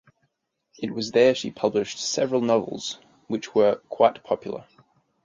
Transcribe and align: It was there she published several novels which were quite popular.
It 0.79 0.89
was 0.95 1.11
there 1.11 1.35
she 1.35 1.51
published 1.51 1.99
several 1.99 2.41
novels 2.41 2.97
which 3.27 3.53
were 3.53 3.75
quite 3.87 4.23
popular. 4.23 4.65